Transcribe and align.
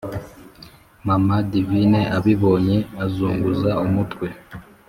mama 1.07 1.35
divine 1.51 2.01
abibonye 2.17 2.77
azunguza 3.03 3.71
umutwe, 3.85 4.27